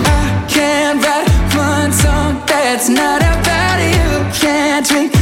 [0.04, 4.40] I can't write one song that's not about you.
[4.40, 5.21] Can't drink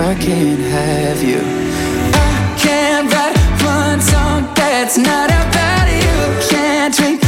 [0.00, 1.40] I can't have you.
[2.14, 6.48] I can't write one song that's not about you.
[6.48, 7.27] Can't drink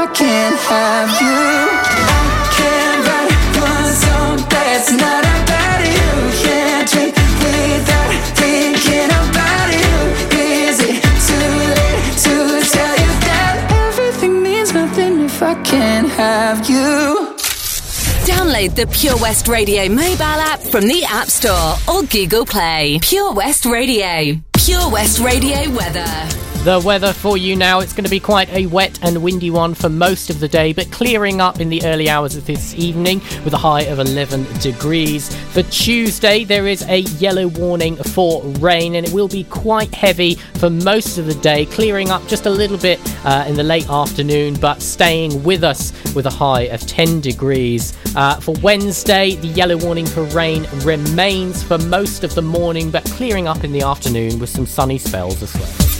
[0.00, 1.40] I can't have you?
[3.04, 6.08] Write one song that's not about you.
[6.40, 9.92] Can't drink without thinking about you.
[10.40, 12.34] Is it too late to
[12.72, 17.36] tell you that everything means nothing if I can't have you?
[18.24, 23.00] Download the Pure West Radio mobile app from the App Store or Google Play.
[23.02, 24.40] Pure West Radio.
[24.54, 26.49] Pure West Radio weather.
[26.62, 29.72] The weather for you now, it's going to be quite a wet and windy one
[29.72, 33.20] for most of the day, but clearing up in the early hours of this evening
[33.46, 35.34] with a high of 11 degrees.
[35.52, 40.34] For Tuesday, there is a yellow warning for rain, and it will be quite heavy
[40.34, 43.88] for most of the day, clearing up just a little bit uh, in the late
[43.88, 47.96] afternoon, but staying with us with a high of 10 degrees.
[48.14, 53.02] Uh, for Wednesday, the yellow warning for rain remains for most of the morning, but
[53.06, 55.99] clearing up in the afternoon with some sunny spells as well.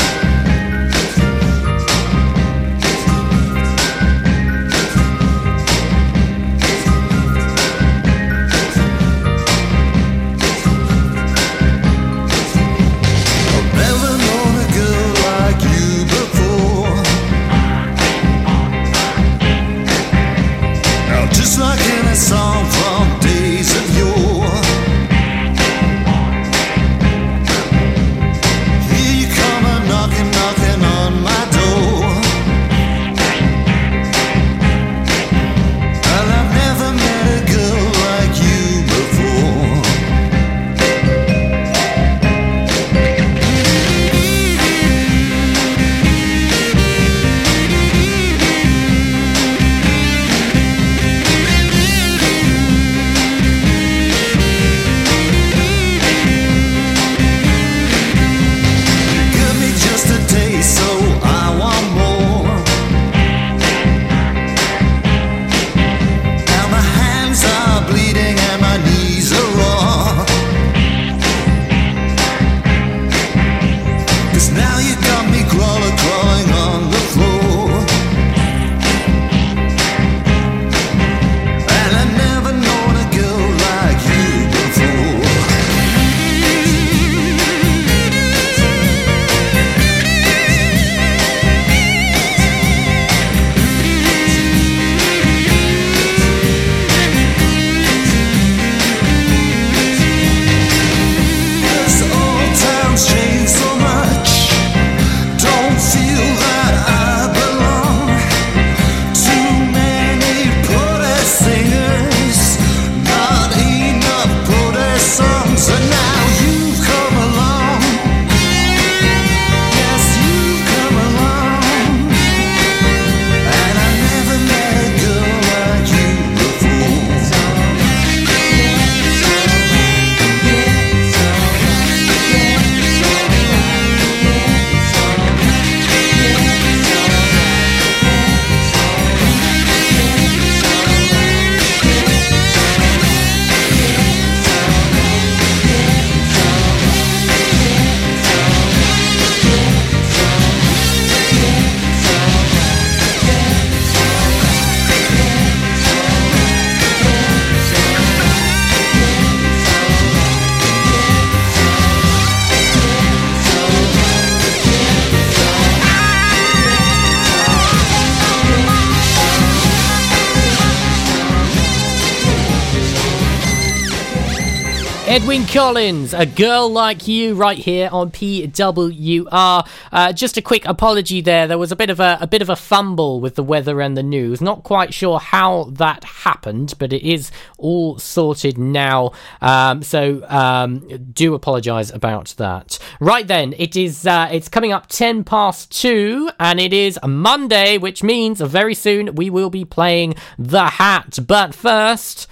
[175.21, 179.67] Edwyn Collins, A Girl Like You, right here on PWR.
[179.91, 181.45] Uh, just a quick apology there.
[181.45, 183.95] There was a bit of a, a bit of a fumble with the weather and
[183.95, 184.41] the news.
[184.41, 187.29] Not quite sure how that happened, but it is
[187.59, 189.11] all sorted now.
[189.41, 190.79] Um, so um,
[191.13, 192.79] do apologise about that.
[192.99, 197.77] Right then, it is uh, it's coming up ten past two, and it is Monday,
[197.77, 201.19] which means very soon we will be playing the Hat.
[201.27, 202.27] But first.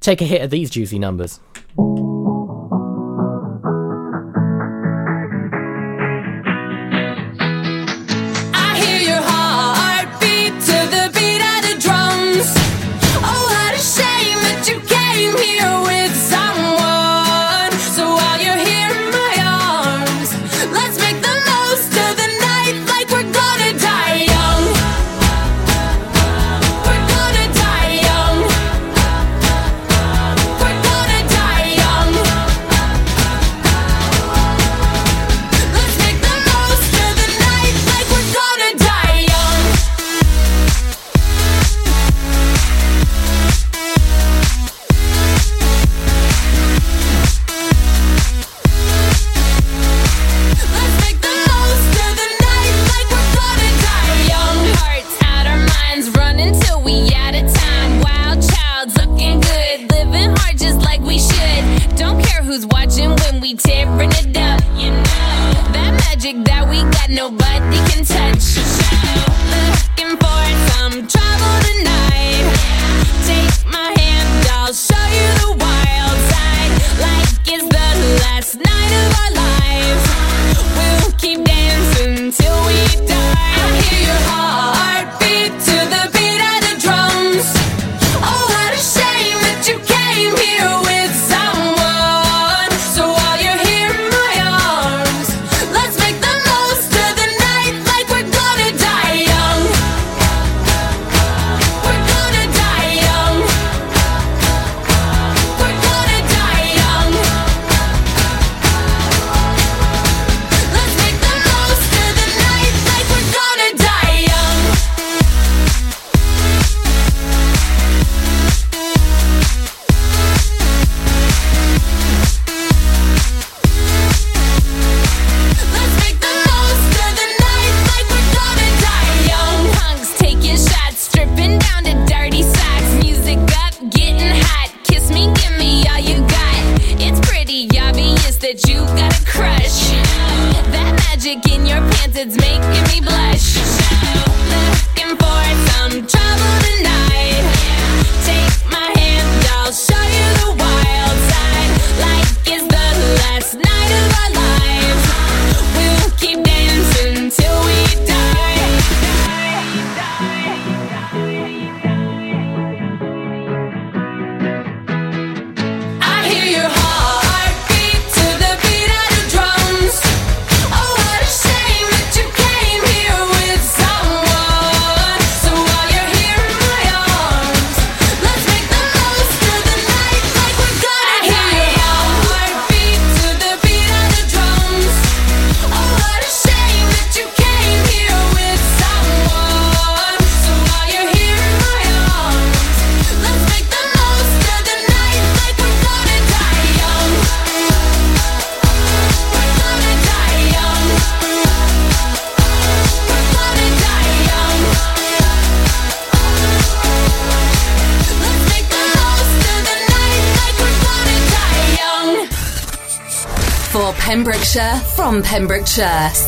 [0.00, 1.40] Take a hit of these juicy numbers.
[1.76, 2.09] From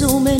[0.00, 0.39] so many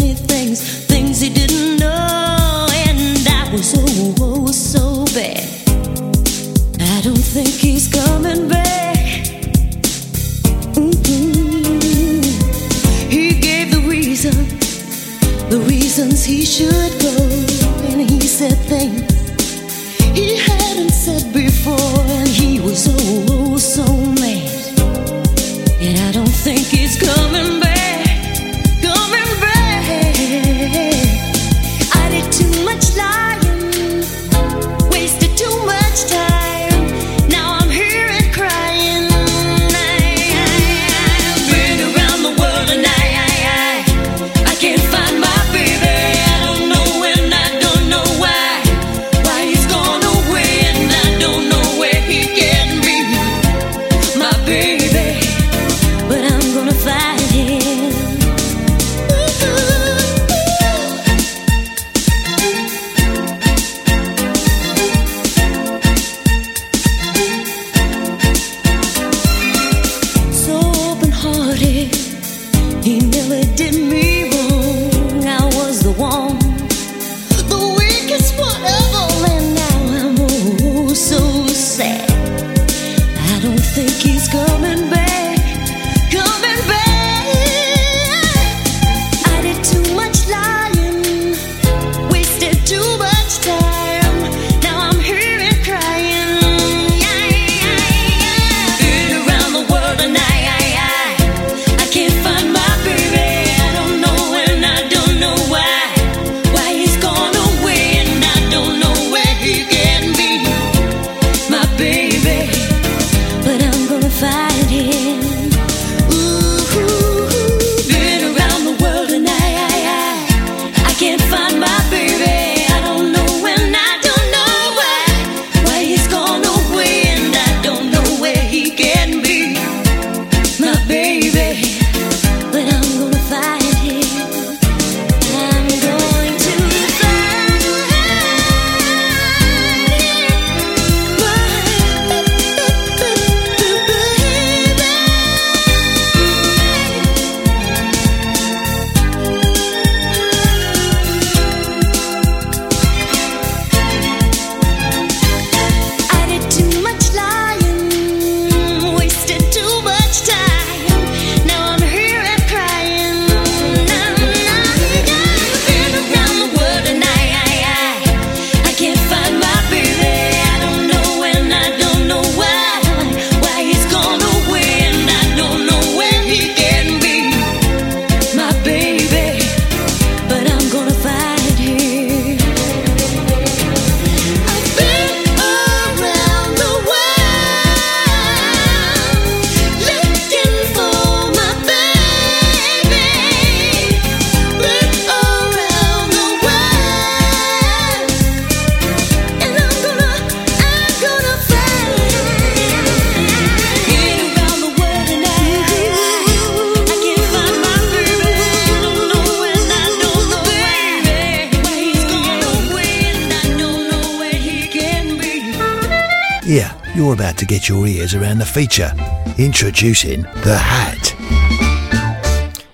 [218.60, 218.92] feature.
[219.38, 221.16] Introducing The Hat.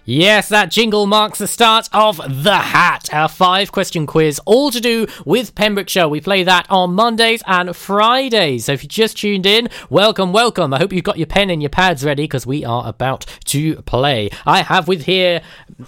[0.05, 4.81] Yes, that jingle marks the start of The Hat, our five question quiz, all to
[4.81, 6.09] do with Pembrokeshire.
[6.09, 8.64] We play that on Mondays and Fridays.
[8.64, 10.75] So if you just tuned in, welcome, welcome.
[10.75, 13.76] I hope you've got your pen and your pads ready because we are about to
[13.83, 14.31] play.
[14.45, 15.40] I have with here,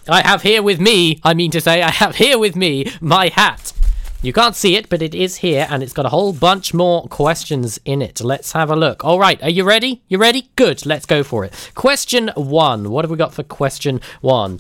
[0.09, 3.33] I have here with me, I mean to say, I have here with me my
[3.35, 3.73] hat.
[4.21, 7.07] You can't see it, but it is here, and it's got a whole bunch more
[7.07, 8.21] questions in it.
[8.21, 9.05] Let's have a look.
[9.05, 10.03] All right, are you ready?
[10.09, 10.51] You ready?
[10.57, 11.71] Good, let's go for it.
[11.77, 12.91] Question one.
[12.91, 14.59] What have we got for question one?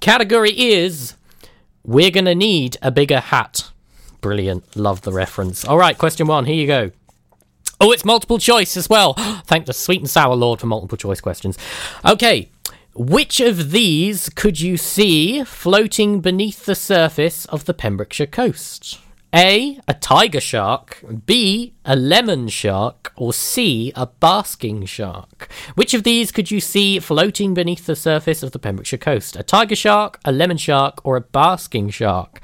[0.00, 1.14] Category is
[1.84, 3.70] We're gonna need a bigger hat.
[4.20, 4.76] Brilliant.
[4.76, 5.64] Love the reference.
[5.64, 6.44] All right, question one.
[6.44, 6.90] Here you go.
[7.80, 9.14] Oh, it's multiple choice as well.
[9.46, 11.56] Thank the sweet and sour Lord for multiple choice questions.
[12.04, 12.50] Okay.
[12.98, 18.98] Which of these could you see floating beneath the surface of the Pembrokeshire coast?
[19.32, 19.78] A.
[19.86, 21.04] A tiger shark.
[21.24, 21.74] B.
[21.84, 23.12] A lemon shark.
[23.14, 23.92] Or C.
[23.94, 25.48] A basking shark.
[25.76, 29.36] Which of these could you see floating beneath the surface of the Pembrokeshire coast?
[29.36, 32.40] A tiger shark, a lemon shark, or a basking shark?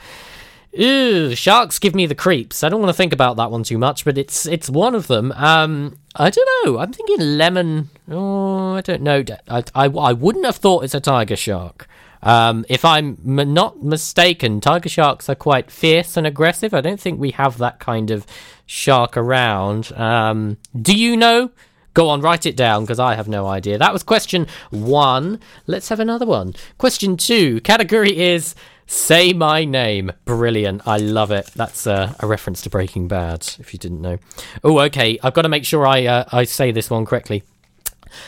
[0.73, 2.63] Ew, sharks give me the creeps.
[2.63, 5.09] I don't want to think about that one too much, but it's it's one of
[5.09, 5.33] them.
[5.33, 6.79] Um, I don't know.
[6.79, 7.91] I'm thinking lemon.
[8.11, 9.25] Oh, I don't know.
[9.49, 11.89] I, I, I wouldn't have thought it's a tiger shark.
[12.23, 16.75] Um, if I'm m- not mistaken, tiger sharks are quite fierce and aggressive.
[16.75, 18.27] I don't think we have that kind of
[18.67, 19.93] shark around.
[19.93, 21.51] Um, do you know?
[21.93, 23.79] Go on, write it down because I have no idea.
[23.79, 25.39] That was question one.
[25.67, 26.55] Let's have another one.
[26.77, 27.61] Question two.
[27.61, 28.55] Category is
[28.87, 30.13] Say my name.
[30.25, 30.87] Brilliant.
[30.87, 31.47] I love it.
[31.55, 34.19] That's uh, a reference to Breaking Bad, if you didn't know.
[34.63, 35.19] Oh, okay.
[35.23, 37.45] I've got to make sure I uh, I say this one correctly.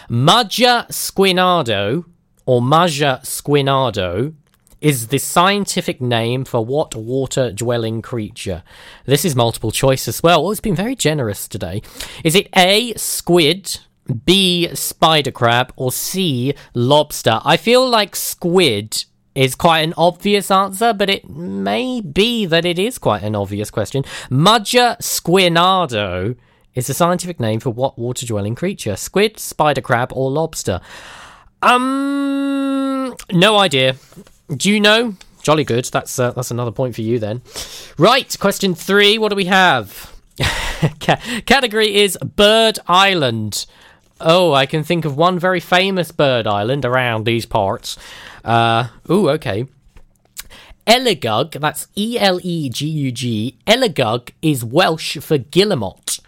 [0.08, 2.04] Maja squinado
[2.44, 4.34] or Maja squinado
[4.80, 8.62] is the scientific name for what water dwelling creature?
[9.04, 10.46] This is multiple choice as well.
[10.46, 11.82] Oh, it's been very generous today.
[12.22, 13.80] Is it A, squid,
[14.24, 17.40] B, spider crab, or C, lobster?
[17.44, 22.78] I feel like squid is quite an obvious answer, but it may be that it
[22.78, 24.04] is quite an obvious question.
[24.30, 26.36] Maja squinado
[26.76, 28.94] is the scientific name for what water dwelling creature?
[28.96, 30.80] Squid, spider crab, or lobster?
[31.62, 33.96] Um, no idea.
[34.54, 35.14] Do you know?
[35.42, 35.86] Jolly good.
[35.86, 37.40] That's uh, that's another point for you then.
[37.98, 39.16] Right, question three.
[39.16, 40.14] What do we have?
[41.46, 43.64] category is Bird Island.
[44.20, 47.96] Oh, I can think of one very famous bird island around these parts.
[48.44, 49.66] Uh, ooh, okay.
[50.86, 53.56] Elegug, that's E L E G U G.
[53.66, 56.20] Elegug is Welsh for guillemot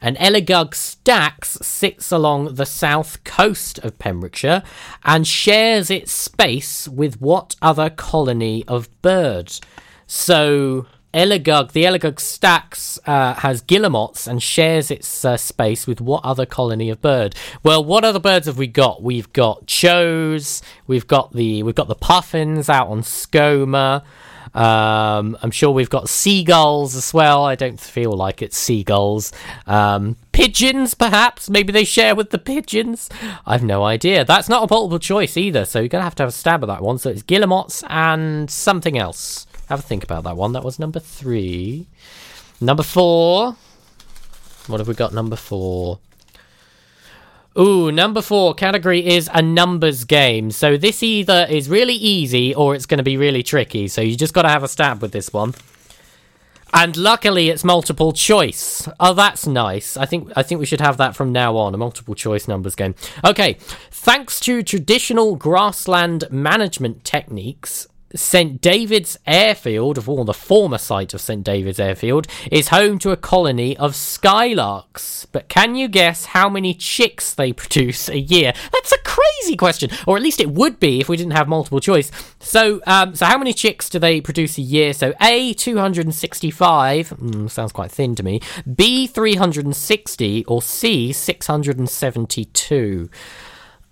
[0.00, 4.62] and Elegug Stacks sits along the south coast of Pembrokeshire
[5.04, 9.60] and shares its space with what other colony of birds?
[10.06, 16.24] So, Elegug, the Elegug Stacks uh, has guillemots and shares its uh, space with what
[16.24, 17.34] other colony of bird?
[17.62, 19.02] Well, what other birds have we got?
[19.02, 24.02] We've got choughs, we've got the we've got the puffins out on Skomer.
[24.54, 27.44] Um, I'm sure we've got seagulls as well.
[27.44, 29.32] I don't feel like it's seagulls.
[29.66, 31.50] Um, pigeons, perhaps.
[31.50, 33.08] Maybe they share with the pigeons.
[33.46, 34.24] I've no idea.
[34.24, 36.62] That's not a multiple choice either, so you're going to have to have a stab
[36.62, 36.98] at that one.
[36.98, 39.46] So it's guillemots and something else.
[39.68, 40.52] Have a think about that one.
[40.52, 41.86] That was number three.
[42.60, 43.56] Number four.
[44.68, 45.12] What have we got?
[45.12, 45.98] Number four.
[47.58, 50.50] Ooh, number four category is a numbers game.
[50.50, 53.88] So this either is really easy or it's going to be really tricky.
[53.88, 55.54] So you just got to have a stab with this one.
[56.74, 58.86] And luckily, it's multiple choice.
[59.00, 59.96] Oh, that's nice.
[59.96, 61.72] I think I think we should have that from now on.
[61.72, 62.94] A multiple choice numbers game.
[63.24, 63.56] Okay.
[63.90, 68.60] Thanks to traditional grassland management techniques, St.
[68.60, 71.42] David's Airfield, or the former site of St.
[71.42, 75.26] David's Airfield, is home to a colony of skylarks.
[75.32, 78.52] But can you guess how many chicks they produce a year?
[78.72, 81.80] That's a crazy question, or at least it would be if we didn't have multiple
[81.80, 82.10] choice.
[82.38, 84.92] So, um, so how many chicks do they produce a year?
[84.92, 88.40] So, A, 265, mm, sounds quite thin to me,
[88.72, 93.10] B, 360, or C, 672.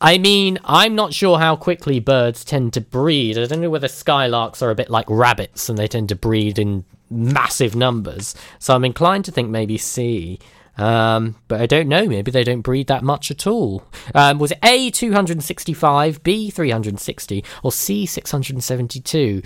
[0.05, 3.39] I mean, I'm not sure how quickly birds tend to breed.
[3.39, 6.59] I don't know whether skylarks are a bit like rabbits and they tend to breed
[6.59, 8.35] in massive numbers.
[8.59, 10.39] So I'm inclined to think maybe C.
[10.77, 12.05] Um, but I don't know.
[12.05, 13.83] Maybe they don't breed that much at all.
[14.15, 19.41] Um, was it A 265, B 360, or C 672?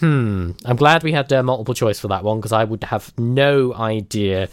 [0.00, 0.50] Hmm.
[0.64, 3.74] I'm glad we had uh, multiple choice for that one because I would have no
[3.74, 4.48] idea.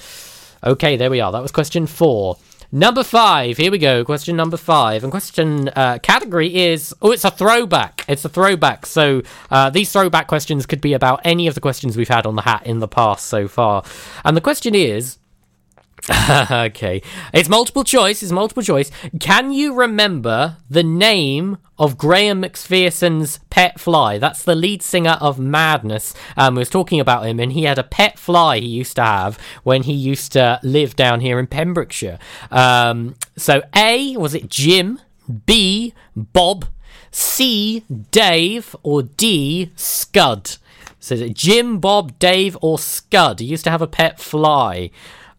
[0.64, 1.32] Okay, there we are.
[1.32, 2.38] That was question four.
[2.72, 3.58] Number five.
[3.58, 4.04] Here we go.
[4.04, 5.04] Question number five.
[5.04, 8.04] And question uh, category is oh, it's a throwback.
[8.10, 8.86] It's a throwback.
[8.86, 12.36] So uh, these throwback questions could be about any of the questions we've had on
[12.36, 13.84] the hat in the past so far.
[14.26, 15.18] And the question is.
[16.52, 17.02] okay,
[17.34, 18.24] it's multiple choice.
[18.24, 18.92] It's multiple choice.
[19.20, 24.18] Can you remember the name of Graham McPherson's pet fly?
[24.18, 26.14] That's the lead singer of Madness.
[26.38, 29.04] Um, we was talking about him, and he had a pet fly he used to
[29.04, 32.20] have when he used to live down here in Pembrokeshire.
[32.52, 35.00] Um, so A was it Jim?
[35.46, 36.68] B Bob?
[37.12, 38.76] C Dave?
[38.84, 40.58] Or D Scud?
[41.00, 43.40] So is it Jim, Bob, Dave, or Scud?
[43.40, 44.92] He used to have a pet fly.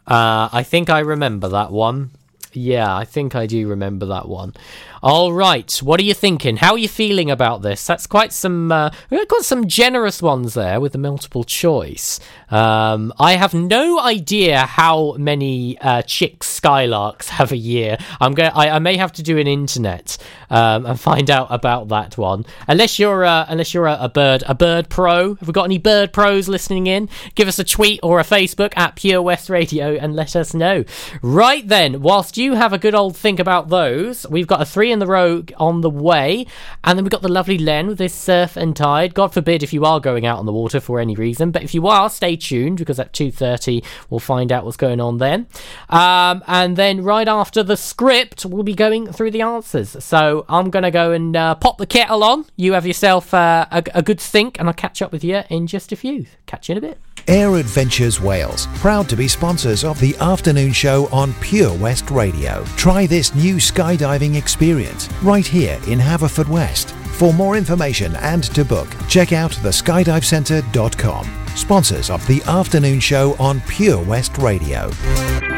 [0.08, 2.10] Uh, I think I remember that one.
[2.54, 4.54] Yeah, I think I do remember that one.
[5.00, 6.56] All right, what are you thinking?
[6.56, 7.86] How are you feeling about this?
[7.86, 8.72] That's quite some.
[8.72, 12.18] Uh, we've got some generous ones there with the multiple choice.
[12.50, 17.96] Um, I have no idea how many uh, chick skylarks have a year.
[18.20, 18.50] I'm going.
[18.52, 20.18] I, may have to do an internet
[20.50, 22.44] um, and find out about that one.
[22.66, 25.36] Unless you're uh, unless you're a, a, bird a bird pro.
[25.36, 27.08] Have we got any bird pros listening in?
[27.36, 30.82] Give us a tweet or a Facebook at Pure West Radio and let us know.
[31.22, 34.87] Right then, whilst you have a good old think about those, we've got a three
[34.88, 36.46] three in the row on the way.
[36.82, 39.12] And then we've got the lovely Len with this surf and tide.
[39.12, 41.74] God forbid if you are going out on the water for any reason, but if
[41.74, 45.46] you are, stay tuned because at 2.30 we'll find out what's going on then.
[45.90, 50.02] Um, and then right after the script, we'll be going through the answers.
[50.02, 52.46] So I'm going to go and uh, pop the kettle on.
[52.56, 55.66] You have yourself uh, a, a good think, and I'll catch up with you in
[55.66, 56.26] just a few.
[56.46, 56.98] Catch you in a bit.
[57.26, 62.64] Air Adventures Wales, proud to be sponsors of the afternoon show on Pure West Radio.
[62.78, 64.77] Try this new skydiving experience
[65.22, 66.97] right here in Haverfordwest.
[67.18, 71.48] For more information and to book, check out theskydivecentre.com.
[71.56, 74.92] Sponsors of the afternoon show on Pure West Radio.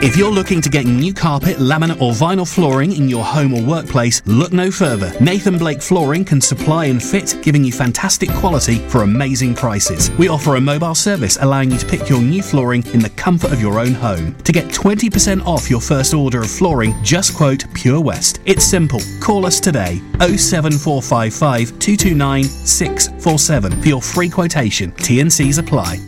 [0.02, 3.62] If you're looking to get new carpet, laminate, or vinyl flooring in your home or
[3.62, 5.12] workplace, look no further.
[5.20, 10.10] Nathan Blake Flooring can supply and fit, giving you fantastic quality for amazing prices.
[10.12, 13.52] We offer a mobile service allowing you to pick your new flooring in the comfort
[13.52, 14.34] of your own home.
[14.44, 18.40] To get 20% off your first order of flooring, just quote Pure West.
[18.46, 19.02] It's simple.
[19.20, 24.92] Call us today 07455 229 647 for your free quotation.
[24.92, 25.98] TNCs apply.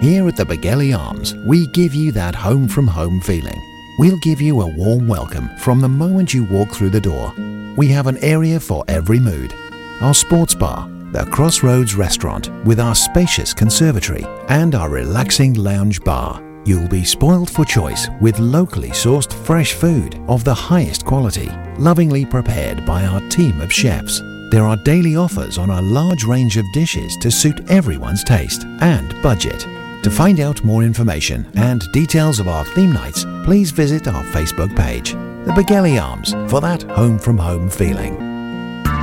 [0.00, 3.60] Here at the Begelly Arms, we give you that home from home feeling.
[3.98, 7.34] We'll give you a warm welcome from the moment you walk through the door.
[7.76, 9.52] We have an area for every mood.
[10.00, 16.42] Our sports bar, the Crossroads restaurant with our spacious conservatory, and our relaxing lounge bar.
[16.64, 22.24] You'll be spoiled for choice with locally sourced fresh food of the highest quality, lovingly
[22.24, 24.22] prepared by our team of chefs.
[24.50, 29.14] There are daily offers on a large range of dishes to suit everyone's taste and
[29.22, 29.60] budget.
[30.02, 34.74] To find out more information and details of our theme nights, please visit our Facebook
[34.76, 38.14] page, The Begelly Arms, for that home from home feeling.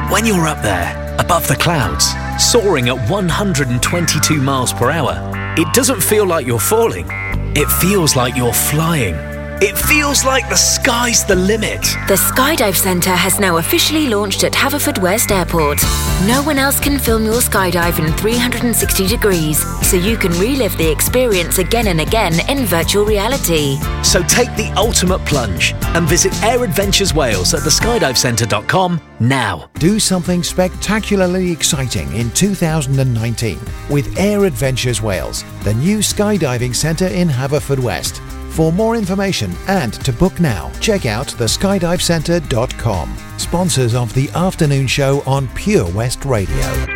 [0.10, 2.08] When you're up there, above the clouds,
[2.44, 5.16] soaring at 122 miles per hour,
[5.58, 7.08] it doesn't feel like you're falling.
[7.56, 9.37] It feels like you're flying.
[9.60, 11.82] It feels like the sky's the limit.
[12.08, 15.82] The Skydive Centre has now officially launched at Haverfordwest Airport.
[16.28, 20.88] No one else can film your skydive in 360 degrees, so you can relive the
[20.88, 23.78] experience again and again in virtual reality.
[24.04, 29.72] So take the ultimate plunge and visit Air Adventures Wales at theskydivecentre.com now.
[29.80, 37.28] Do something spectacularly exciting in 2019 with Air Adventures Wales, the new skydiving centre in
[37.28, 38.22] Haverfordwest.
[38.58, 43.15] For more information and to book now, check out theskydivecentre.com.
[43.38, 46.88] Sponsors of the afternoon show on Pure West Radio.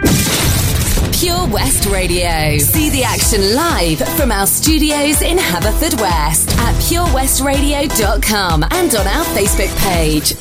[1.14, 2.58] Pure West Radio.
[2.58, 9.78] See the action live from our studios in Haverfordwest at purewestradio.com and on our Facebook
[9.84, 10.34] page.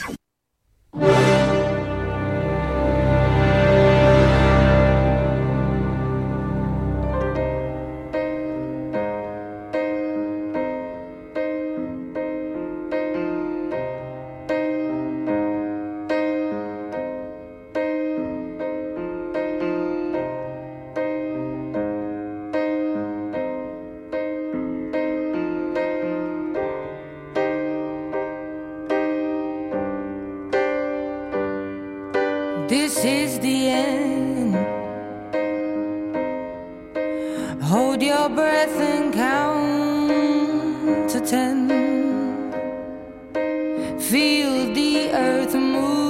[44.01, 46.10] Feel the earth move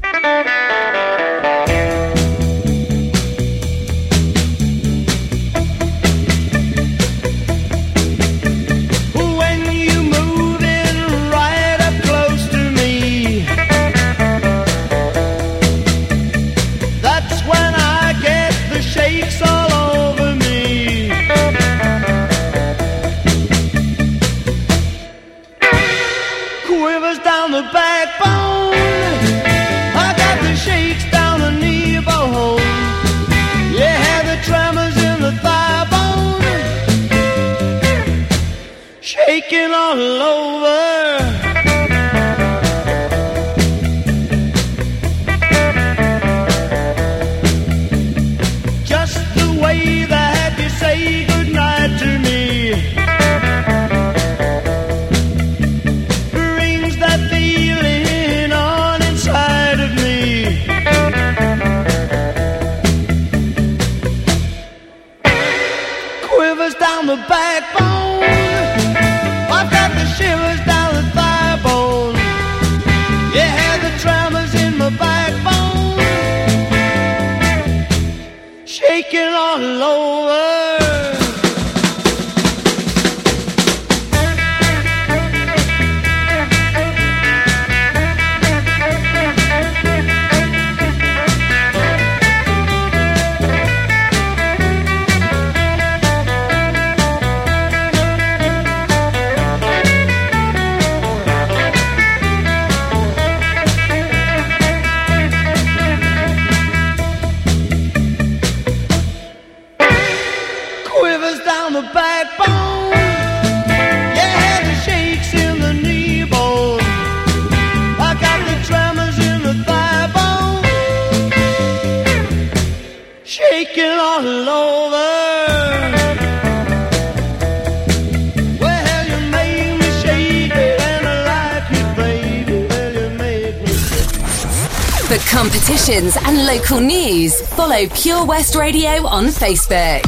[136.71, 140.03] local news, follow Pure West Radio on Facebook.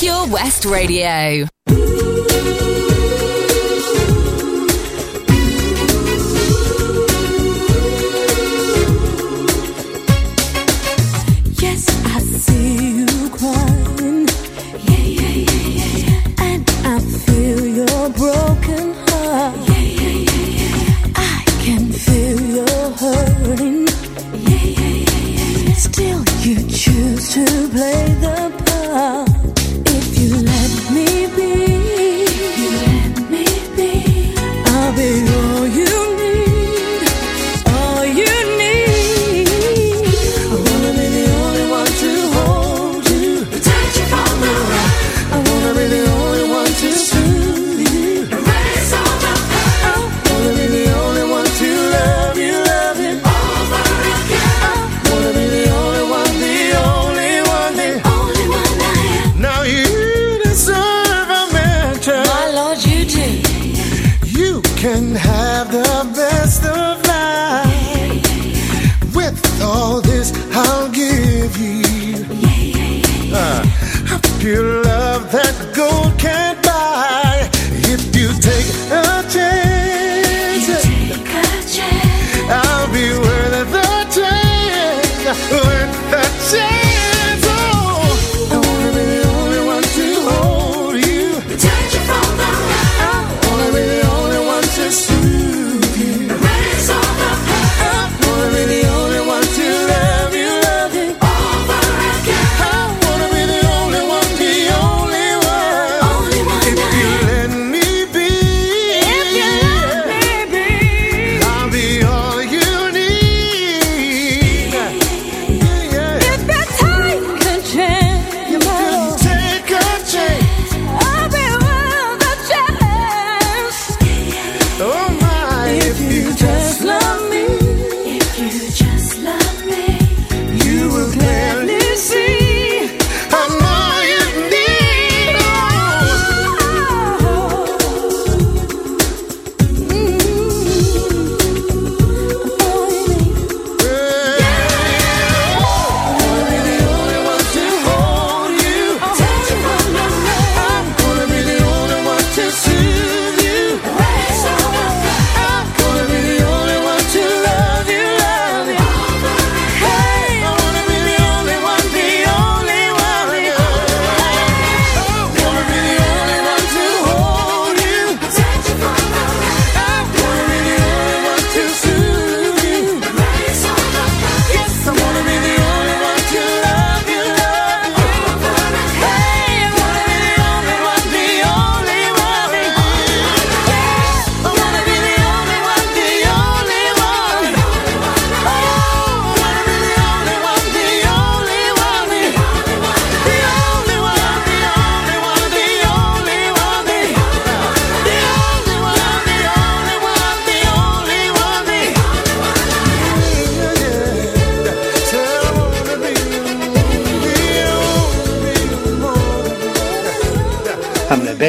[0.00, 1.57] Pure West Radio.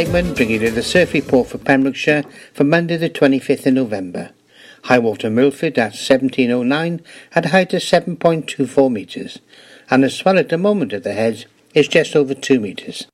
[0.10, 4.32] Whitman bringing you the surf report for Pembrokeshire for Monday the 25th of November.
[4.86, 7.03] High water Milford at 1709
[7.34, 9.38] had a height of 7.24 metres
[9.91, 11.45] and the swell at the moment at the heads
[11.76, 13.05] is just over 2 metres.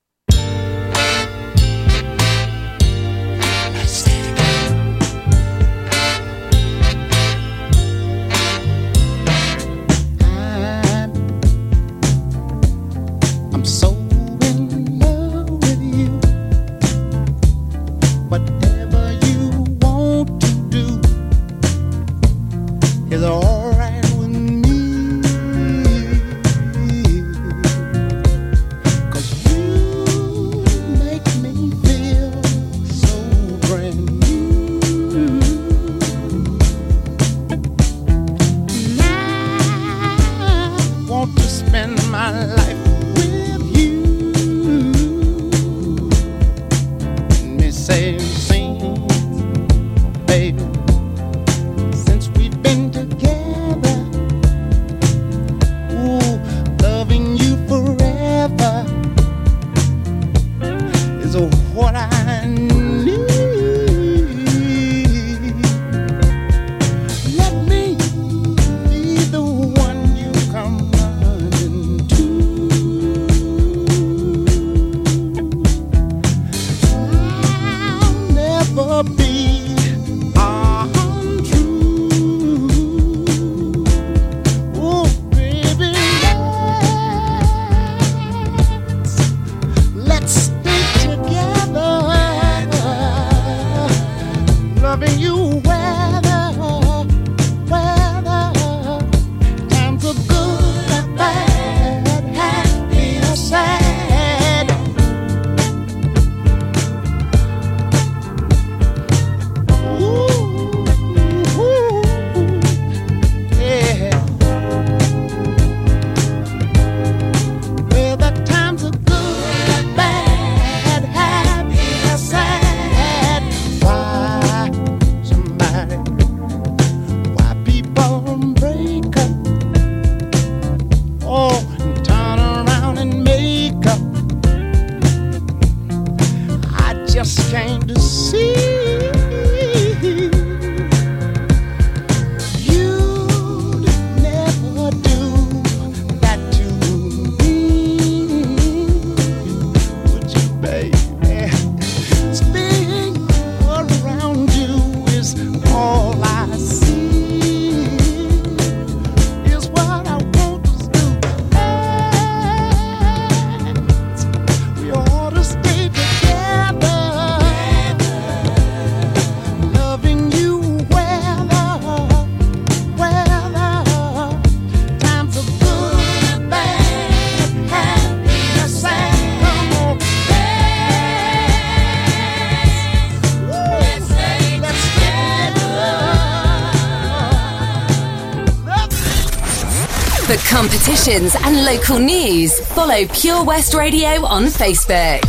[190.35, 195.21] For competitions and local news, follow Pure West Radio on Facebook.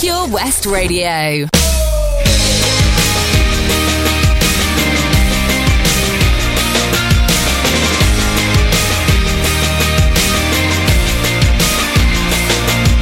[0.00, 1.46] Pure West Radio.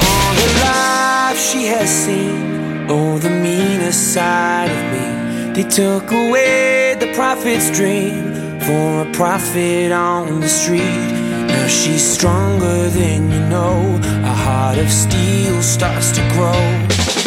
[0.01, 5.63] All the life she has seen, all the meanest side of me.
[5.63, 11.12] They took away the prophet's dream for a prophet on the street.
[11.53, 14.01] Now she's stronger than you know.
[14.33, 16.63] A heart of steel starts to grow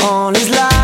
[0.10, 0.75] on his life.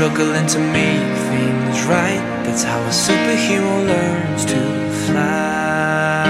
[0.00, 2.22] Struggling to make things right.
[2.44, 6.24] That's how a superhero learns to fly.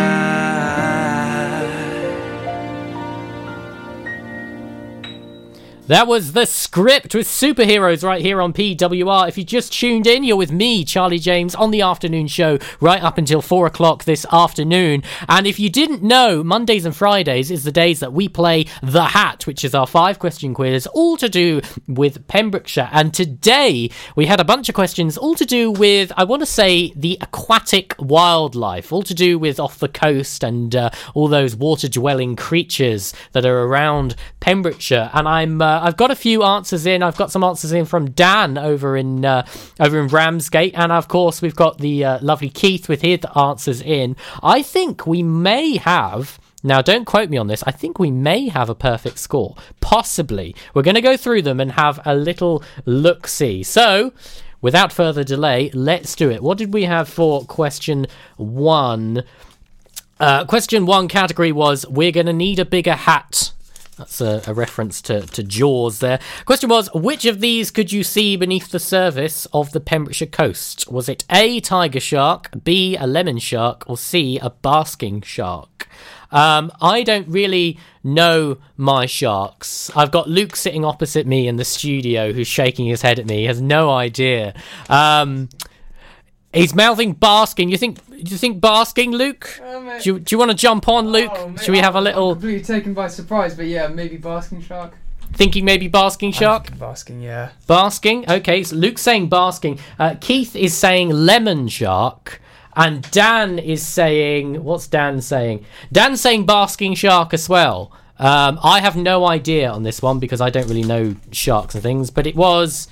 [5.86, 9.26] That was the script with superheroes right here on PWR.
[9.28, 13.02] If you just tuned in, you're with me, Charlie James, on the afternoon show right
[13.02, 15.02] up until four o'clock this afternoon.
[15.28, 19.02] And if you didn't know, Mondays and Fridays is the days that we play The
[19.02, 22.88] Hat, which is our five question quiz, all to do with Pembrokeshire.
[22.92, 26.46] And today we had a bunch of questions all to do with, I want to
[26.46, 31.56] say, the aquatic wildlife, all to do with off the coast and uh, all those
[31.56, 35.10] water dwelling creatures that are around Pembrokeshire.
[35.12, 37.02] And I'm uh, I've got a few answers in.
[37.02, 39.46] I've got some answers in from Dan over in uh,
[39.78, 43.80] over in Ramsgate, and of course we've got the uh, lovely Keith with his answers
[43.80, 44.16] in.
[44.42, 46.38] I think we may have.
[46.62, 47.62] Now, don't quote me on this.
[47.66, 49.56] I think we may have a perfect score.
[49.80, 50.54] Possibly.
[50.74, 53.62] We're going to go through them and have a little look see.
[53.62, 54.12] So,
[54.60, 56.42] without further delay, let's do it.
[56.42, 58.06] What did we have for question
[58.36, 59.24] one?
[60.20, 63.52] Uh, question one category was We're going to need a bigger hat.
[64.00, 66.20] That's a, a reference to, to Jaws there.
[66.46, 70.90] Question was Which of these could you see beneath the surface of the Pembrokeshire coast?
[70.90, 75.86] Was it A, tiger shark, B, a lemon shark, or C, a basking shark?
[76.30, 79.90] Um, I don't really know my sharks.
[79.94, 83.40] I've got Luke sitting opposite me in the studio who's shaking his head at me.
[83.40, 84.54] He has no idea.
[84.88, 85.50] Um,
[86.52, 87.68] he's mouthing basking.
[87.68, 89.60] You think you think basking, Luke?
[89.62, 90.02] mate.
[90.02, 91.32] do, you, do you want to jump on, Luke?
[91.34, 94.60] Oh, Should we have a I'm little Completely taken by surprise, but yeah, maybe basking
[94.60, 94.94] shark.
[95.32, 96.76] thinking maybe basking shark?
[96.78, 97.50] Basking, yeah.
[97.66, 98.30] Basking.
[98.30, 99.78] Okay, so Luke's saying basking.
[99.98, 102.40] Uh, Keith is saying lemon shark.
[102.76, 105.64] And Dan is saying, what's Dan saying?
[105.90, 107.90] Dan's saying basking shark as well.
[108.18, 111.82] Um, I have no idea on this one because I don't really know sharks and
[111.82, 112.86] things, but it was.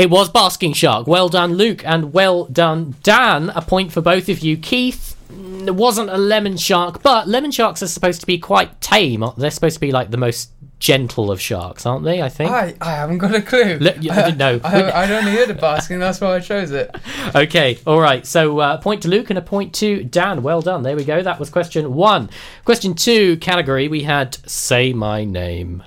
[0.00, 1.06] It was basking shark.
[1.06, 3.50] Well done, Luke, and well done, Dan.
[3.50, 4.56] A point for both of you.
[4.56, 9.20] Keith, it wasn't a lemon shark, but lemon sharks are supposed to be quite tame.
[9.20, 9.26] they?
[9.36, 12.22] They're supposed to be like the most gentle of sharks, aren't they?
[12.22, 12.50] I think.
[12.50, 13.76] I, I haven't got a clue.
[13.78, 14.58] Look, you- I, no.
[14.64, 16.96] I, I'd only heard of basking, that's why I chose it.
[17.34, 18.26] Okay, all right.
[18.26, 20.42] So uh, point to Luke and a point to Dan.
[20.42, 20.82] Well done.
[20.82, 21.22] There we go.
[21.22, 22.30] That was question one.
[22.64, 25.82] Question two category we had say my name.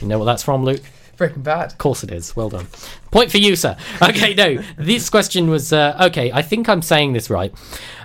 [0.00, 0.82] You know what that's from, Luke?
[1.16, 1.72] Breaking Bad.
[1.72, 2.34] Of course it is.
[2.34, 2.66] Well done.
[3.10, 3.76] Point for you, sir.
[4.02, 4.62] Okay, no.
[4.76, 6.32] This question was uh, okay.
[6.32, 7.54] I think I'm saying this right.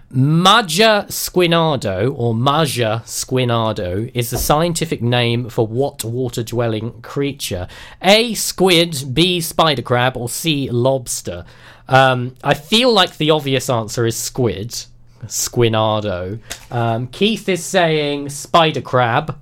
[0.09, 7.67] Maja squinado or Maja squinado is the scientific name for what water dwelling creature?
[8.01, 8.33] A.
[8.33, 9.41] Squid, B.
[9.41, 10.69] Spider crab, or C.
[10.69, 11.45] Lobster?
[11.89, 14.85] Um, I feel like the obvious answer is squid.
[15.25, 16.39] Squinado.
[16.71, 19.37] Um, Keith is saying spider crab.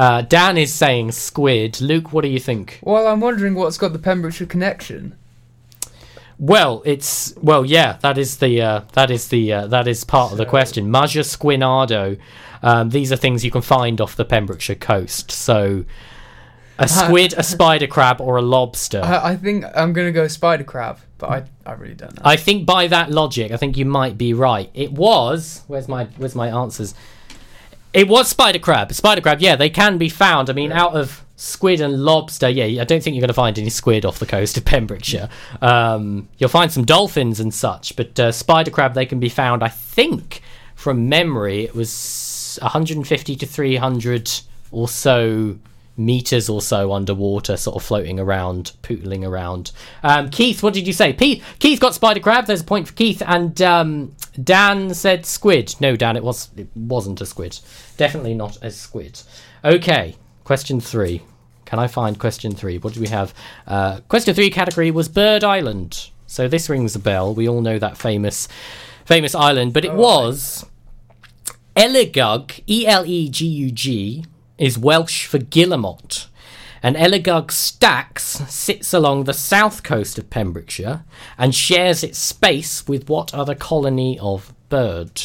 [0.00, 1.78] Uh, Dan is saying squid.
[1.82, 2.80] Luke, what do you think?
[2.82, 5.14] Well, I'm wondering what's got the Pembrokeshire connection.
[6.38, 7.98] Well, it's well, yeah.
[8.00, 10.90] That is the uh, that is the uh, that is part of the question.
[10.90, 12.18] Maja squinado.
[12.62, 15.30] Um, these are things you can find off the Pembrokeshire coast.
[15.30, 15.84] So,
[16.78, 19.02] a squid, a spider crab, or a lobster.
[19.04, 22.22] I, I think I'm going to go spider crab, but I, I really don't know.
[22.24, 24.70] I think by that logic, I think you might be right.
[24.72, 25.62] It was.
[25.66, 26.94] Where's my Where's my answers?
[27.92, 28.92] It was spider crab.
[28.92, 29.40] Spider crab.
[29.40, 30.48] Yeah, they can be found.
[30.48, 33.58] I mean, out of squid and lobster, yeah, I don't think you're going to find
[33.58, 35.28] any squid off the coast of Pembrokeshire.
[35.60, 39.62] Um, you'll find some dolphins and such, but uh, spider crab they can be found.
[39.64, 40.42] I think
[40.74, 45.58] from memory, it was 150 to 300 or so
[45.96, 49.72] meters or so underwater, sort of floating around, pootling around.
[50.02, 51.12] Um, Keith, what did you say?
[51.12, 52.46] Pete, Keith got spider crab.
[52.46, 55.74] There's a point for Keith, and um, Dan said squid.
[55.80, 57.58] No, Dan, it was it wasn't a squid.
[57.96, 59.20] Definitely not a squid.
[59.64, 61.22] Okay, question three.
[61.66, 62.78] Can I find question three?
[62.78, 63.32] What do we have?
[63.66, 66.10] Uh, question three category was Bird Island.
[66.26, 67.34] So this rings a bell.
[67.34, 68.48] We all know that famous,
[69.04, 70.64] famous island, but it was
[71.76, 72.62] Elegug.
[72.68, 74.24] E L E G U G
[74.60, 76.28] is Welsh for Guillemot.
[76.82, 81.04] And Elegug Stacks sits along the south coast of Pembrokeshire
[81.36, 85.22] and shares its space with what other colony of bird?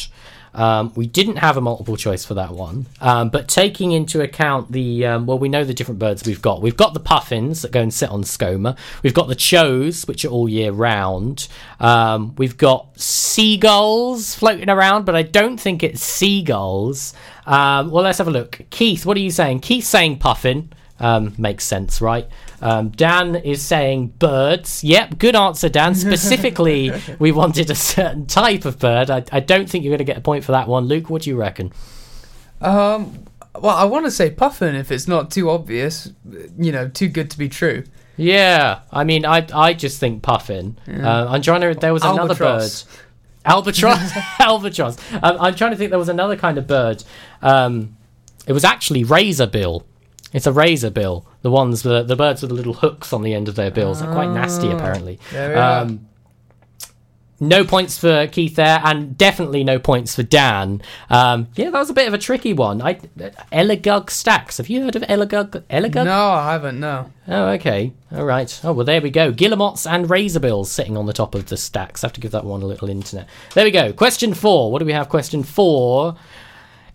[0.56, 4.72] Um, we didn't have a multiple choice for that one, um, but taking into account
[4.72, 6.62] the um, well, we know the different birds we've got.
[6.62, 8.76] We've got the puffins that go and sit on Skomer.
[9.02, 11.48] We've got the choughs, which are all year round.
[11.78, 17.12] Um, we've got seagulls floating around, but I don't think it's seagulls.
[17.44, 18.62] Um, well, let's have a look.
[18.70, 19.60] Keith, what are you saying?
[19.60, 20.72] Keith's saying puffin.
[20.98, 22.26] Um, makes sense, right?
[22.62, 24.82] Um, Dan is saying birds.
[24.82, 25.94] Yep, good answer, Dan.
[26.06, 29.10] Specifically, we wanted a certain type of bird.
[29.10, 30.86] I, I don't think you're going to get a point for that one.
[30.86, 31.72] Luke, what do you reckon?
[32.60, 33.24] Um,
[33.54, 36.12] well, I want to say puffin if it's not too obvious,
[36.58, 37.84] you know, too good to be true.
[38.16, 40.78] Yeah, I mean, I I just think puffin.
[40.86, 41.06] Yeah.
[41.06, 41.74] Uh, I'm trying to.
[41.78, 42.70] There was another bird.
[43.44, 44.16] Albatross.
[44.40, 44.98] Albatross.
[45.22, 45.90] Um, I'm trying to think.
[45.90, 47.04] There was another kind of bird.
[47.42, 47.96] Um,
[48.46, 49.84] it was actually razorbill.
[50.32, 51.24] It's a razorbill.
[51.42, 54.00] The ones the the birds with the little hooks on the end of their bills.
[54.00, 55.18] They're quite nasty, Ah, apparently.
[55.32, 55.80] there we are.
[55.82, 56.06] Um,
[57.38, 60.80] no points for Keith there, and definitely no points for Dan.
[61.10, 62.80] Um, yeah, that was a bit of a tricky one.
[62.80, 62.94] I
[63.52, 64.56] Elegug stacks.
[64.56, 65.62] Have you heard of Elegug?
[65.68, 66.06] Elegug?
[66.06, 66.80] No, I haven't.
[66.80, 67.10] No.
[67.28, 67.92] Oh, okay.
[68.10, 68.58] All right.
[68.64, 69.32] Oh, well, there we go.
[69.32, 72.02] Guillemots and razorbills sitting on the top of the stacks.
[72.02, 73.28] I have to give that one a little internet.
[73.52, 73.92] There we go.
[73.92, 74.72] Question four.
[74.72, 75.10] What do we have?
[75.10, 76.16] Question four.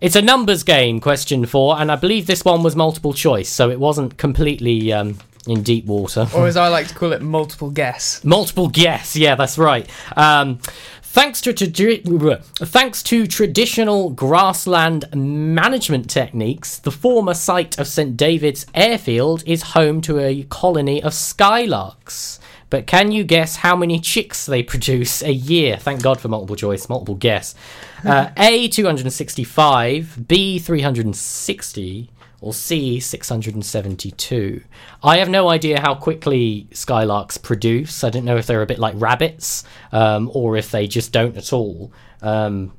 [0.02, 3.70] It's a numbers game, question four, and I believe this one was multiple choice, so
[3.70, 6.26] it wasn't completely um, in deep water.
[6.34, 8.24] Or as I like to call it, multiple guess.
[8.24, 9.88] Multiple guess, yeah, that's right.
[10.16, 10.58] Um,
[11.02, 18.66] thanks to tradi- thanks to traditional grassland management techniques, the former site of St David's
[18.74, 22.40] Airfield is home to a colony of skylarks.
[22.72, 25.76] But can you guess how many chicks they produce a year?
[25.76, 27.54] Thank God for multiple choice, multiple guess.
[28.02, 32.10] Uh, a 265, B 360,
[32.40, 34.62] or C 672.
[35.02, 38.04] I have no idea how quickly skylarks produce.
[38.04, 41.36] I don't know if they're a bit like rabbits um, or if they just don't
[41.36, 41.92] at all.
[42.22, 42.72] Um,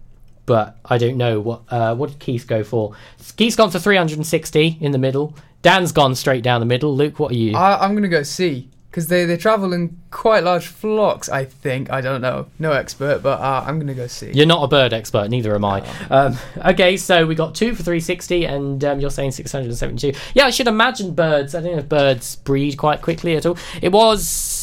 [0.48, 2.96] but I don't know what uh, what did Keith go for.
[3.38, 5.36] Keith's gone for 360 in the middle.
[5.62, 6.96] Dan's gone straight down the middle.
[6.96, 7.56] Luke, what are you?
[7.56, 11.46] I, I'm going to go C because they, they travel in quite large flocks, I
[11.46, 11.90] think.
[11.92, 12.46] I don't know.
[12.60, 14.32] No expert, but uh, I'm going to go see.
[14.32, 15.80] You're not a bird expert, neither am I.
[16.12, 20.14] Um, okay, so we got two for 360, and um, you're saying 672.
[20.36, 21.56] Yeah, I should imagine birds.
[21.56, 23.58] I don't know if birds breed quite quickly at all.
[23.82, 24.62] It was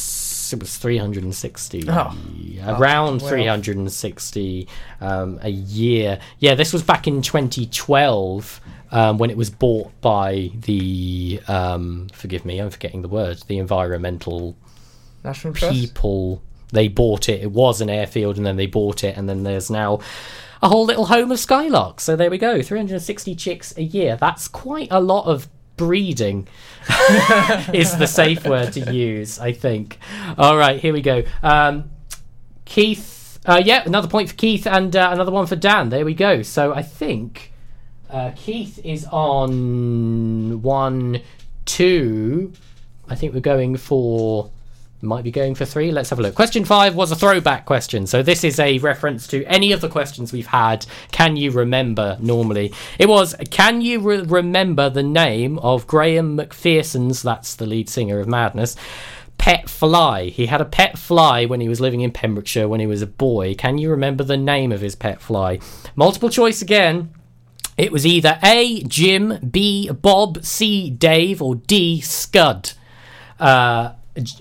[0.52, 2.16] it was 360, Oh.
[2.66, 3.28] around Oh, well.
[3.30, 4.68] 360
[5.00, 6.20] um, a year.
[6.38, 8.60] Yeah, this was back in 2012.
[8.92, 13.58] Um, when it was bought by the, um, forgive me, I'm forgetting the word, the
[13.58, 14.56] environmental
[15.22, 15.74] National Trust?
[15.74, 16.42] people.
[16.72, 17.42] They bought it.
[17.42, 20.00] It was an airfield and then they bought it and then there's now
[20.62, 24.16] a whole little home of skylarks so there we go 360 chicks a year.
[24.16, 26.46] That's quite a lot of breeding
[27.72, 29.98] is the safe word to use i think.
[30.36, 31.22] All right here we go.
[31.42, 31.90] Um,
[32.66, 35.88] keith uh, yeah another point for keith and uh, another one for dan.
[35.88, 36.42] There we go.
[36.42, 37.52] So i think
[38.12, 41.20] uh, keith is on one
[41.64, 42.52] two
[43.08, 44.50] I think we're going for
[45.02, 45.90] might be going for three.
[45.90, 46.34] Let's have a look.
[46.34, 48.06] Question five was a throwback question.
[48.06, 50.84] So this is a reference to any of the questions we've had.
[51.10, 52.72] Can you remember normally?
[52.98, 58.20] It was Can you re- remember the name of Graham McPherson's, that's the lead singer
[58.20, 58.76] of Madness,
[59.38, 60.24] pet fly?
[60.26, 63.06] He had a pet fly when he was living in Pembrokeshire when he was a
[63.06, 63.54] boy.
[63.54, 65.60] Can you remember the name of his pet fly?
[65.96, 67.14] Multiple choice again.
[67.80, 72.72] It was either A, Jim, B, Bob, C, Dave, or D, Scud.
[73.38, 73.92] Uh,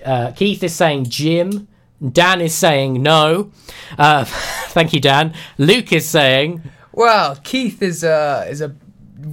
[0.05, 1.67] uh, Keith is saying Jim.
[2.05, 3.51] Dan is saying no.
[3.97, 4.25] Uh,
[4.75, 5.33] thank you, Dan.
[5.57, 6.61] Luke is saying
[6.91, 8.75] Well, Keith is a is a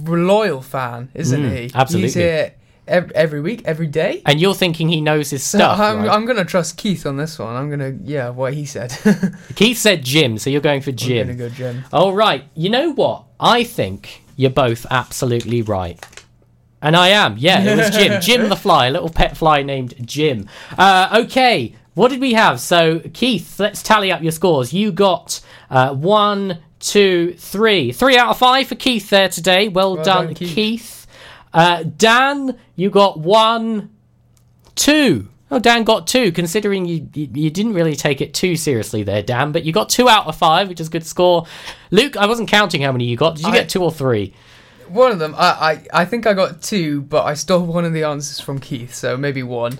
[0.05, 1.61] loyal fan, isn't Mm, he?
[1.63, 2.11] He's absolutely.
[2.21, 2.53] here
[2.87, 4.21] every, every week, every day.
[4.25, 5.79] and you're thinking he knows his stuff.
[5.79, 6.09] I'm, right?
[6.09, 7.55] I'm gonna trust Keith on this one.
[7.55, 8.91] I'm gonna yeah, what he said.
[9.55, 11.27] Keith said Jim, so you're going for Jim.
[11.27, 11.83] gonna go Jim.
[11.91, 12.43] All right.
[12.55, 13.25] You know what?
[13.39, 16.03] I think you're both absolutely right.
[16.81, 17.37] And I am.
[17.37, 18.21] Yeah, it was Jim.
[18.27, 20.47] Jim the fly, a little pet fly named Jim.
[20.77, 21.75] Uh, okay.
[21.95, 22.59] What did we have?
[22.59, 24.71] So, Keith, let's tally up your scores.
[24.71, 27.91] You got uh, one, two, three.
[27.91, 29.67] Three out of five for Keith there today.
[29.67, 30.53] Well, Well done, done, Keith.
[30.53, 30.96] Keith.
[31.57, 33.89] Uh, Dan, you got one,
[34.75, 35.27] two.
[35.49, 39.23] Oh, Dan got two, considering you, you you didn't really take it too seriously there,
[39.23, 41.45] Dan, but you got two out of five, which is a good score.
[41.89, 43.37] Luke, I wasn't counting how many you got.
[43.37, 44.33] Did you I- get two or three?
[44.89, 47.91] One of them, I, I, I think I got two, but I stole one of
[47.91, 49.79] the answers from Keith, so maybe one.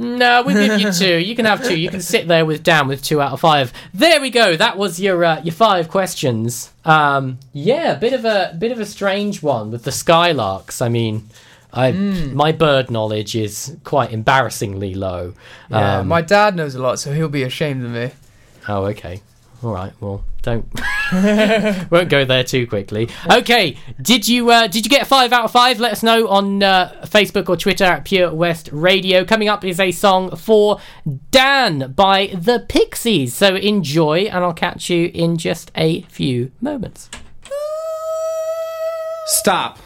[0.00, 1.16] No, we'll give you two.
[1.18, 1.76] You can have two.
[1.76, 3.72] You can sit there with Dan with two out of five.
[3.92, 4.54] There we go.
[4.56, 6.70] That was your uh, your five questions.
[6.84, 10.80] Um, yeah, bit of a bit of a strange one with the skylarks.
[10.80, 11.28] I mean,
[11.72, 15.34] I my bird knowledge is quite embarrassingly low.
[15.68, 18.12] Yeah, Um, my dad knows a lot, so he'll be ashamed of me.
[18.68, 19.20] Oh, okay.
[19.64, 19.92] All right.
[20.00, 20.68] Well, don't
[21.90, 23.08] won't go there too quickly.
[23.30, 23.76] Okay.
[24.00, 25.80] Did you uh, did you get five out of five?
[25.80, 29.24] Let us know on uh, Facebook or Twitter at Pure West Radio.
[29.24, 30.80] Coming up is a song for
[31.30, 33.32] Dan by the Pixies.
[33.34, 37.08] So enjoy, and I'll catch you in just a few moments.
[39.26, 39.78] Stop.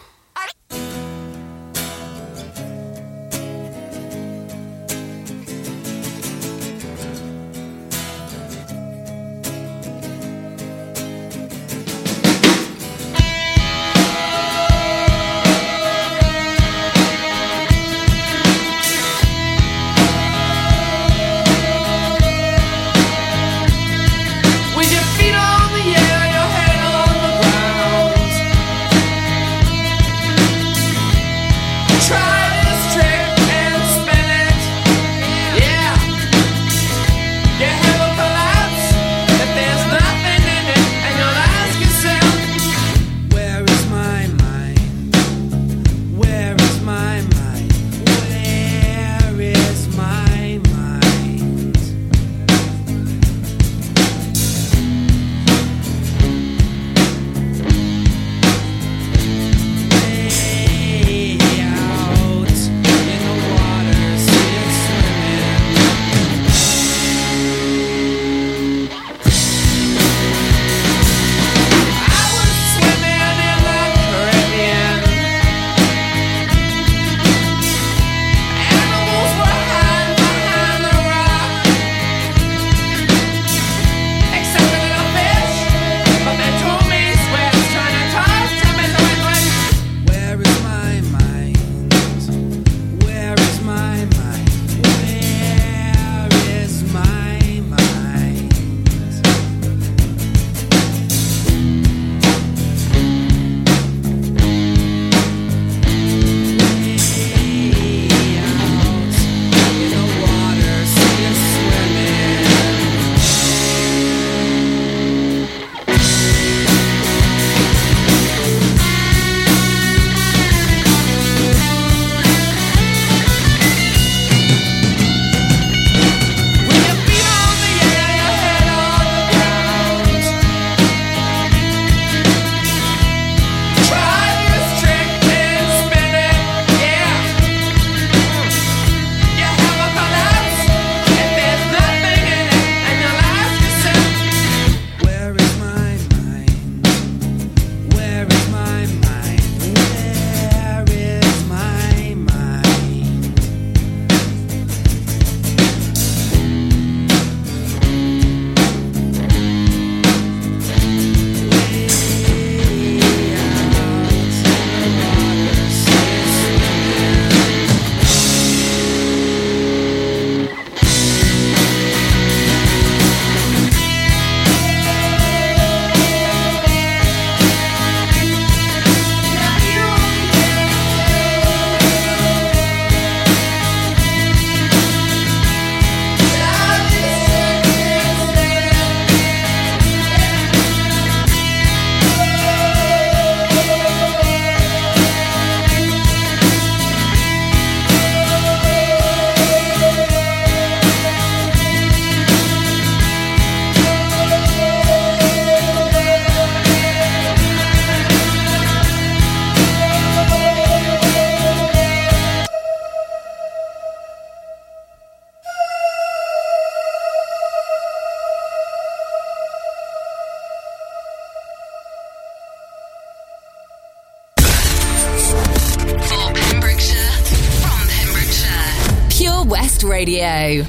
[230.12, 230.66] Radio.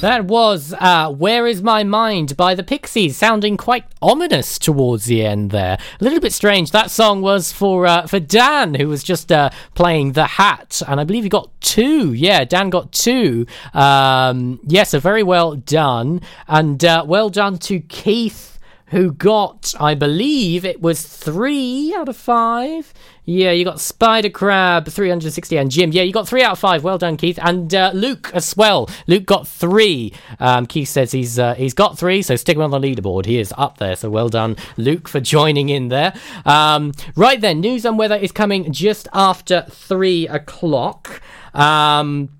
[0.00, 5.24] That was uh, Where Is My Mind by the Pixies, sounding quite ominous towards the
[5.24, 5.78] end there.
[6.00, 6.72] A little bit strange.
[6.72, 10.98] That song was for uh, for Dan, who was just uh, playing The Hat, and
[10.98, 12.12] I believe he got two.
[12.14, 13.46] Yeah, Dan got two.
[13.74, 16.20] Um, yes, so very well done.
[16.48, 18.50] And uh, well done to Keith
[18.90, 22.92] who got, I believe it was three out of five.
[23.24, 25.92] Yeah, you got Spider Crab 360 and Jim.
[25.92, 26.82] Yeah, you got three out of five.
[26.82, 27.38] Well done, Keith.
[27.42, 28.88] And uh, Luke as well.
[29.06, 30.12] Luke got three.
[30.38, 33.26] Um, Keith says he's uh, he's got three, so stick him on the leaderboard.
[33.26, 33.94] He is up there.
[33.94, 36.14] So well done, Luke, for joining in there.
[36.44, 41.20] Um, right then, news and weather is coming just after three o'clock.
[41.54, 42.30] Um,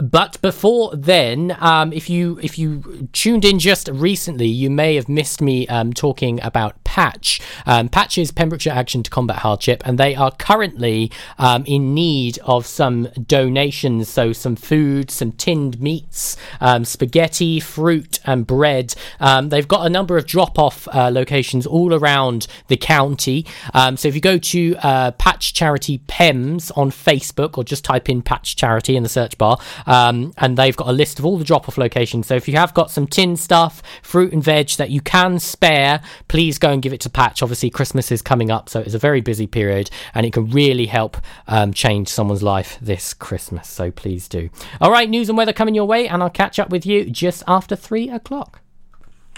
[0.00, 5.08] but before then, um, if you if you tuned in just recently, you may have
[5.10, 7.40] missed me um, talking about Patch.
[7.66, 12.40] Um, Patch is Pembrokeshire Action to Combat Hardship, and they are currently um, in need
[12.40, 14.08] of some donations.
[14.08, 18.96] So some food, some tinned meats, um, spaghetti, fruit, and bread.
[19.20, 23.46] Um, they've got a number of drop-off uh, locations all around the county.
[23.72, 28.20] so if you go to uh, Patch Charity Pembs on Facebook, or just type in
[28.20, 29.58] Patch Charity in the search bar.
[29.86, 32.26] Um, and they've got a list of all the drop off locations.
[32.26, 36.00] So if you have got some tin stuff, fruit and veg that you can spare,
[36.28, 37.42] please go and give it to Patch.
[37.42, 40.86] Obviously, Christmas is coming up, so it's a very busy period and it can really
[40.86, 41.16] help
[41.46, 43.68] um, change someone's life this Christmas.
[43.68, 44.50] So please do.
[44.80, 47.42] All right, news and weather coming your way, and I'll catch up with you just
[47.46, 48.60] after three o'clock.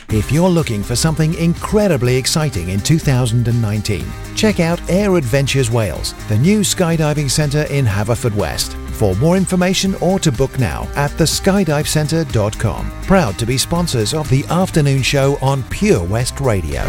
[0.08, 6.38] If you're looking for something incredibly exciting in 2019, check out Air Adventures Wales, the
[6.38, 8.81] new skydiving centre in Haverfordwest.
[8.92, 12.90] For more information or to book now at theskydivecentre.com.
[13.02, 16.82] Proud to be sponsors of the afternoon show on Pure West Radio.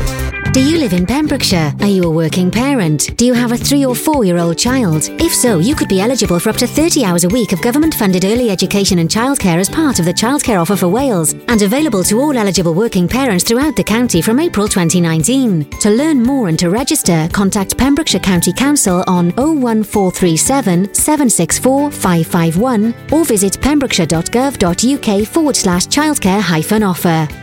[0.54, 1.74] Do you live in Pembrokeshire?
[1.80, 3.18] Are you a working parent?
[3.18, 5.10] Do you have a three or four year old child?
[5.20, 7.96] If so, you could be eligible for up to 30 hours a week of government
[7.96, 12.04] funded early education and childcare as part of the childcare offer for Wales and available
[12.04, 15.72] to all eligible working parents throughout the county from April 2019.
[15.80, 23.26] To learn more and to register, contact Pembrokeshire County Council on 01437 764 551 or
[23.26, 27.43] visit pembrokeshire.gov.uk forward slash childcare hyphen offer.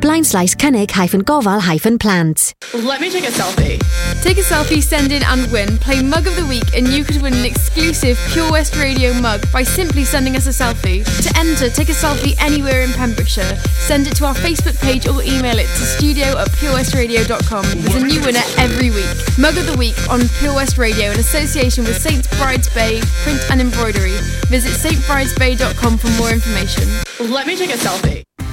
[0.00, 2.54] blind slice cynnig hyphen gofal hyphen plant.
[2.74, 3.80] Let me take a selfie.
[4.22, 5.78] Take a selfie, send in and win.
[5.78, 9.40] Play Mug of the Week and you could win an exclusive Pure West Radio mug
[9.52, 11.04] by simply sending us a selfie.
[11.22, 13.56] To enter, take a selfie anywhere in Pembrokeshire.
[13.86, 17.64] Send it to our Facebook page or email it to studio at purewestradio.com.
[17.82, 19.14] There's a new winner every week.
[19.38, 22.28] Mug of the Week on Pure West Radio in association with St.
[22.38, 24.16] Bride's Bay Print and Embroidery.
[24.48, 26.88] Visit stbridesbay.com for more information.
[27.30, 28.24] Let me take a selfie.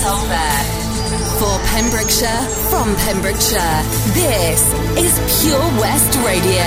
[0.00, 3.82] For Pembrokeshire, from Pembrokeshire,
[4.14, 6.64] this is Pure West Radio.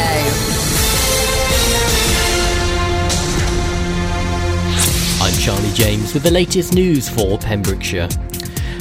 [5.19, 8.07] I'm Charlie James with the latest news for Pembrokeshire.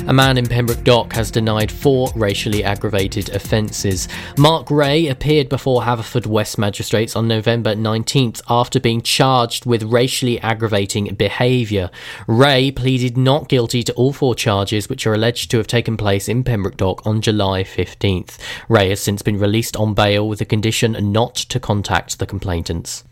[0.09, 4.09] A man in Pembroke Dock has denied four racially aggravated offences.
[4.37, 11.15] Mark Ray appeared before Haverfordwest magistrates on November 19th after being charged with racially aggravating
[11.15, 11.89] behaviour.
[12.27, 16.29] Ray pleaded not guilty to all four charges, which are alleged to have taken place
[16.29, 18.39] in Pembroke Dock on July 15th.
[18.69, 23.05] Ray has since been released on bail with a condition not to contact the complainants.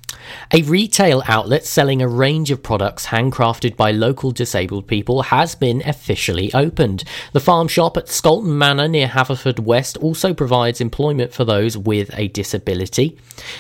[0.53, 5.83] A retail outlet selling a range of products handcrafted by local disabled people has been
[5.87, 7.05] officially opened.
[7.33, 12.29] The farm shop at Scolton Manor near Haverfordwest also provides employment for those with a
[12.29, 13.17] disability.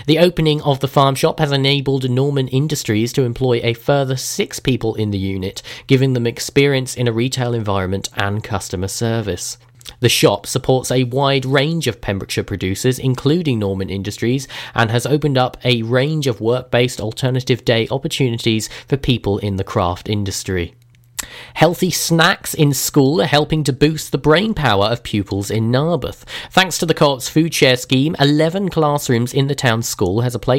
[0.06, 4.58] The opening of the farm shop has enabled Norman Industries to employ a further six
[4.60, 9.58] people in the unit, giving them experience in a retail environment and customer service.
[10.00, 15.38] The shop supports a wide range of Pembrokeshire producers, including Norman Industries, and has opened
[15.38, 20.74] up a range of work based alternative day opportunities for people in the craft industry.
[21.54, 26.24] Healthy snacks in school are helping to boost the brain power of pupils in Narberth.
[26.50, 30.38] Thanks to the Co-op's food share scheme, 11 classrooms in the town school has a
[30.38, 30.58] plate